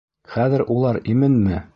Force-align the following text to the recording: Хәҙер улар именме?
Хәҙер 0.35 0.63
улар 0.77 0.99
именме? 1.15 1.65